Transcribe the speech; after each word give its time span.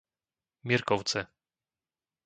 Mirkovce 0.67 1.19